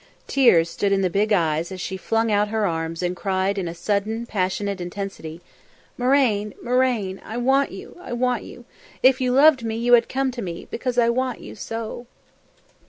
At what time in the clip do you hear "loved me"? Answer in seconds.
9.31-9.75